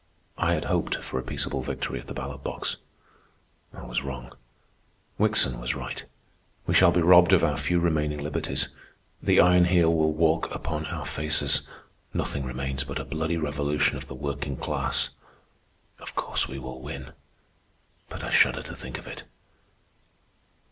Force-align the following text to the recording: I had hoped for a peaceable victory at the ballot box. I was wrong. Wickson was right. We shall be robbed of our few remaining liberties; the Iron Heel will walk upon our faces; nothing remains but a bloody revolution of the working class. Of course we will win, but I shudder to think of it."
I 0.39 0.55
had 0.55 0.65
hoped 0.65 0.95
for 0.95 1.19
a 1.19 1.23
peaceable 1.23 1.61
victory 1.61 1.99
at 1.99 2.07
the 2.07 2.15
ballot 2.15 2.41
box. 2.43 2.77
I 3.71 3.83
was 3.83 4.01
wrong. 4.01 4.33
Wickson 5.19 5.59
was 5.61 5.75
right. 5.75 6.03
We 6.65 6.73
shall 6.73 6.89
be 6.91 7.03
robbed 7.03 7.33
of 7.33 7.43
our 7.43 7.55
few 7.55 7.79
remaining 7.79 8.23
liberties; 8.23 8.69
the 9.21 9.39
Iron 9.39 9.65
Heel 9.65 9.93
will 9.93 10.11
walk 10.11 10.49
upon 10.55 10.87
our 10.87 11.05
faces; 11.05 11.61
nothing 12.15 12.43
remains 12.43 12.83
but 12.83 12.97
a 12.97 13.05
bloody 13.05 13.37
revolution 13.37 13.95
of 13.95 14.07
the 14.07 14.15
working 14.15 14.57
class. 14.57 15.09
Of 15.99 16.15
course 16.15 16.47
we 16.47 16.57
will 16.57 16.81
win, 16.81 17.11
but 18.09 18.23
I 18.23 18.31
shudder 18.31 18.63
to 18.63 18.75
think 18.75 18.97
of 18.97 19.05
it." 19.05 19.25